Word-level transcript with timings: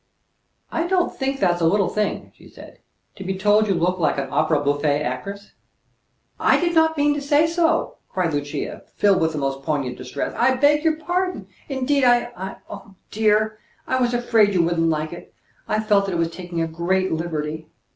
"I 0.71 0.87
don't 0.87 1.15
think 1.15 1.39
that's 1.39 1.61
a 1.61 1.67
little 1.67 1.87
thing," 1.87 2.31
she 2.35 2.49
said. 2.49 2.79
"To 3.17 3.23
be 3.23 3.37
told 3.37 3.67
you 3.67 3.75
look 3.75 3.99
like 3.99 4.17
an 4.17 4.31
opéra 4.31 4.65
bouffe 4.65 4.83
actress." 4.83 5.51
"I 6.39 6.59
did 6.59 6.73
not 6.73 6.97
mean 6.97 7.13
to 7.13 7.21
say 7.21 7.45
so," 7.45 7.97
cried 8.09 8.33
Lucia, 8.33 8.81
filled 8.95 9.21
with 9.21 9.33
the 9.33 9.37
most 9.37 9.61
poignant 9.61 9.99
distress. 9.99 10.33
"I 10.35 10.55
beg 10.55 10.83
your 10.83 10.95
pardon, 10.95 11.45
indeed 11.69 12.03
I 12.03 12.55
oh, 12.67 12.95
dear! 13.11 13.59
I 13.85 14.01
was 14.01 14.15
afraid 14.15 14.55
you 14.55 14.63
wouldn't 14.63 14.89
like 14.89 15.13
it. 15.13 15.35
I 15.67 15.79
felt 15.79 16.07
that 16.07 16.13
it 16.13 16.17
was 16.17 16.31
taking 16.31 16.61
a 16.61 16.67
great 16.67 17.11
liberty." 17.11 17.67